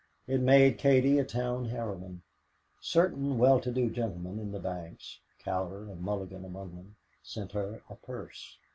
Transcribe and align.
It 0.25 0.41
made 0.41 0.79
Katie 0.79 1.19
a 1.19 1.23
town 1.23 1.65
heroine. 1.65 2.23
Certain 2.79 3.37
well 3.37 3.59
to 3.59 3.71
do 3.71 3.91
gentlemen 3.91 4.39
in 4.39 4.51
the 4.51 4.59
banks, 4.59 5.19
Cowder 5.37 5.91
and 5.91 6.01
Mulligan 6.01 6.43
among 6.43 6.75
them, 6.75 6.95
sent 7.21 7.51
her 7.51 7.83
a 7.87 7.93
purse. 7.95 8.57